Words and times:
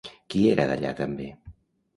Qui 0.33 0.41
era 0.53 0.65
d'allà 0.71 0.95
també? 1.03 1.31